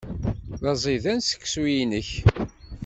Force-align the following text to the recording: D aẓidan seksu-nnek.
D 0.61 0.63
aẓidan 0.71 1.19
seksu-nnek. 1.21 2.09